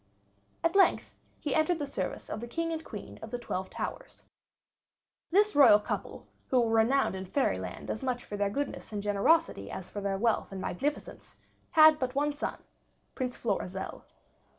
[0.63, 4.23] At length he entered the service of the King and Queen of the Twelve Towers.
[5.29, 9.69] This royal couple, who were renowned in Fairyland as much for their goodness and generosity
[9.69, 11.35] as for their wealth and magnificence,
[11.69, 12.57] had but one son,
[13.13, 14.03] Prince Florizel.